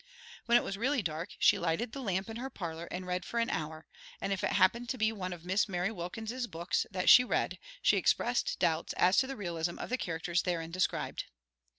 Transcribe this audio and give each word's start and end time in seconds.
When 0.47 0.57
it 0.57 0.63
was 0.63 0.79
really 0.79 1.03
dark 1.03 1.35
she 1.37 1.59
lighted 1.59 1.91
the 1.91 2.01
lamp 2.01 2.27
in 2.27 2.37
her 2.37 2.49
parlor 2.49 2.87
and 2.89 3.05
read 3.05 3.23
for 3.23 3.39
an 3.39 3.51
hour, 3.51 3.85
and 4.19 4.33
if 4.33 4.43
it 4.43 4.53
happened 4.53 4.89
to 4.89 4.97
be 4.97 5.11
one 5.11 5.31
of 5.31 5.45
Miss 5.45 5.69
Mary 5.69 5.91
Wilkins's 5.91 6.47
books 6.47 6.87
that 6.89 7.07
she 7.07 7.23
read 7.23 7.59
she 7.83 7.97
expressed 7.97 8.57
doubts 8.57 8.93
as 8.93 9.17
to 9.17 9.27
the 9.27 9.37
realism 9.37 9.77
of 9.77 9.91
the 9.91 9.99
characters 9.99 10.41
therein 10.41 10.71
described. 10.71 11.25